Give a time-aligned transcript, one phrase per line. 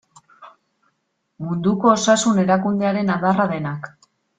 [1.49, 3.97] Munduko Osasun Erakundearen adarra denak.